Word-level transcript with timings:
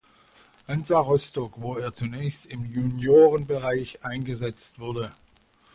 Hansa 0.67 0.97
Rostock, 0.99 1.53
wo 1.61 1.77
er 1.77 1.93
zunächst 1.93 2.47
im 2.47 2.65
Juniorenbereich 2.65 4.03
eingesetzt 4.03 4.79
wurde. 4.79 5.11